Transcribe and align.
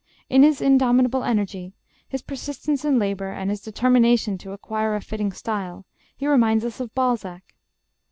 In 0.31 0.41
his 0.41 0.61
indomitable 0.61 1.23
energy, 1.23 1.73
his 2.09 2.23
persistence 2.23 2.83
in 2.83 2.97
labor, 2.97 3.29
and 3.29 3.51
his 3.51 3.61
determination 3.61 4.35
to 4.39 4.51
acquire 4.51 4.95
a 4.95 4.99
fitting 5.01 5.31
style, 5.31 5.85
he 6.17 6.25
reminds 6.25 6.65
us 6.65 6.79
of 6.79 6.91
Balzac. 6.95 7.43